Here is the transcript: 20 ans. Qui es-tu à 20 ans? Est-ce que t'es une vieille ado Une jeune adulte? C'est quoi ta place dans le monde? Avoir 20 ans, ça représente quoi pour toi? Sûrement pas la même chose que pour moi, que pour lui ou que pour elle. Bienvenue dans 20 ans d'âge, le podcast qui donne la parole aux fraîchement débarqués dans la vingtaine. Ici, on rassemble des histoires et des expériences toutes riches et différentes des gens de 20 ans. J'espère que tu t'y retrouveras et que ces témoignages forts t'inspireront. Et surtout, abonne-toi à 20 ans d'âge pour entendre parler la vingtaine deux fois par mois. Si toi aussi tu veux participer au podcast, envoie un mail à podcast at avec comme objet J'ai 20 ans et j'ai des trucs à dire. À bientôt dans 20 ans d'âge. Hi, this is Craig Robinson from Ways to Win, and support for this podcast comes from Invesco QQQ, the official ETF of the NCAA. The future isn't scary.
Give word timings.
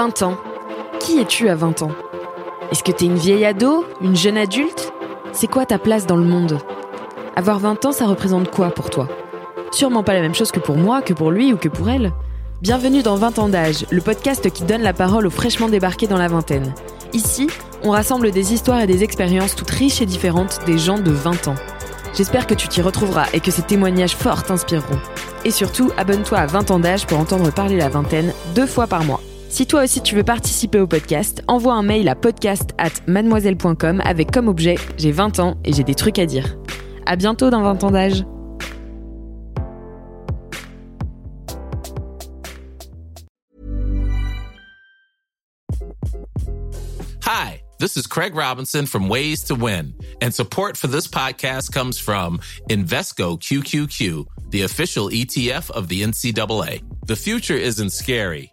20 0.00 0.22
ans. 0.22 0.38
Qui 0.98 1.20
es-tu 1.20 1.50
à 1.50 1.54
20 1.54 1.82
ans? 1.82 1.90
Est-ce 2.72 2.82
que 2.82 2.90
t'es 2.90 3.04
une 3.04 3.18
vieille 3.18 3.44
ado 3.44 3.84
Une 4.00 4.16
jeune 4.16 4.38
adulte? 4.38 4.94
C'est 5.32 5.46
quoi 5.46 5.66
ta 5.66 5.78
place 5.78 6.06
dans 6.06 6.16
le 6.16 6.24
monde? 6.24 6.58
Avoir 7.36 7.58
20 7.58 7.84
ans, 7.84 7.92
ça 7.92 8.06
représente 8.06 8.50
quoi 8.50 8.70
pour 8.70 8.88
toi? 8.88 9.08
Sûrement 9.72 10.02
pas 10.02 10.14
la 10.14 10.22
même 10.22 10.34
chose 10.34 10.52
que 10.52 10.58
pour 10.58 10.78
moi, 10.78 11.02
que 11.02 11.12
pour 11.12 11.30
lui 11.30 11.52
ou 11.52 11.58
que 11.58 11.68
pour 11.68 11.90
elle. 11.90 12.14
Bienvenue 12.62 13.02
dans 13.02 13.16
20 13.16 13.38
ans 13.40 13.50
d'âge, 13.50 13.84
le 13.90 14.00
podcast 14.00 14.50
qui 14.50 14.62
donne 14.62 14.80
la 14.80 14.94
parole 14.94 15.26
aux 15.26 15.30
fraîchement 15.30 15.68
débarqués 15.68 16.06
dans 16.06 16.16
la 16.16 16.28
vingtaine. 16.28 16.72
Ici, 17.12 17.48
on 17.82 17.90
rassemble 17.90 18.30
des 18.30 18.54
histoires 18.54 18.80
et 18.80 18.86
des 18.86 19.04
expériences 19.04 19.54
toutes 19.54 19.68
riches 19.68 20.00
et 20.00 20.06
différentes 20.06 20.60
des 20.64 20.78
gens 20.78 20.98
de 20.98 21.10
20 21.10 21.48
ans. 21.48 21.56
J'espère 22.14 22.46
que 22.46 22.54
tu 22.54 22.68
t'y 22.68 22.80
retrouveras 22.80 23.26
et 23.34 23.40
que 23.40 23.50
ces 23.50 23.60
témoignages 23.60 24.16
forts 24.16 24.44
t'inspireront. 24.44 24.98
Et 25.44 25.50
surtout, 25.50 25.90
abonne-toi 25.98 26.38
à 26.38 26.46
20 26.46 26.70
ans 26.70 26.78
d'âge 26.78 27.06
pour 27.06 27.18
entendre 27.18 27.52
parler 27.52 27.76
la 27.76 27.90
vingtaine 27.90 28.32
deux 28.54 28.66
fois 28.66 28.86
par 28.86 29.04
mois. 29.04 29.20
Si 29.50 29.66
toi 29.66 29.82
aussi 29.82 30.00
tu 30.00 30.14
veux 30.14 30.22
participer 30.22 30.78
au 30.78 30.86
podcast, 30.86 31.42
envoie 31.48 31.74
un 31.74 31.82
mail 31.82 32.08
à 32.08 32.14
podcast 32.14 32.70
at 32.78 32.92
avec 34.04 34.30
comme 34.30 34.46
objet 34.46 34.76
J'ai 34.96 35.10
20 35.10 35.40
ans 35.40 35.56
et 35.64 35.72
j'ai 35.72 35.82
des 35.82 35.96
trucs 35.96 36.20
à 36.20 36.26
dire. 36.26 36.56
À 37.04 37.16
bientôt 37.16 37.50
dans 37.50 37.60
20 37.60 37.82
ans 37.82 37.90
d'âge. 37.90 38.24
Hi, 47.24 47.60
this 47.80 47.96
is 47.96 48.06
Craig 48.06 48.36
Robinson 48.36 48.86
from 48.86 49.08
Ways 49.08 49.42
to 49.48 49.56
Win, 49.56 49.94
and 50.22 50.30
support 50.32 50.76
for 50.76 50.86
this 50.86 51.08
podcast 51.08 51.72
comes 51.72 51.98
from 51.98 52.38
Invesco 52.68 53.36
QQQ, 53.36 54.26
the 54.50 54.62
official 54.62 55.10
ETF 55.10 55.72
of 55.72 55.88
the 55.88 56.02
NCAA. 56.02 56.82
The 57.06 57.16
future 57.16 57.56
isn't 57.56 57.90
scary. 57.90 58.52